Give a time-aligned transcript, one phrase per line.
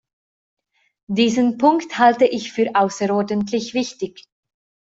[1.11, 4.25] Diesen Punkt halte ich für außerordentlich wichtig.